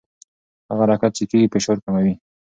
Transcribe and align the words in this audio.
هغه 0.69 0.83
حرکت 0.87 1.11
چې 1.17 1.23
کېږي 1.29 1.51
فشار 1.53 1.77
کموي. 1.83 2.13